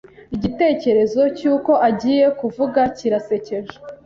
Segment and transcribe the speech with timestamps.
[0.35, 3.75] Igitekerezo cy'uko agiye kuvuga kirasekeje.